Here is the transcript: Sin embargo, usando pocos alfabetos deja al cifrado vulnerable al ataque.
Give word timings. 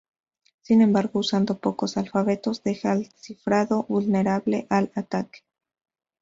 Sin 0.61 0.81
embargo, 0.81 1.19
usando 1.19 1.59
pocos 1.59 1.95
alfabetos 1.95 2.63
deja 2.63 2.91
al 2.91 3.05
cifrado 3.17 3.83
vulnerable 3.87 4.65
al 4.71 4.91
ataque. 4.95 5.41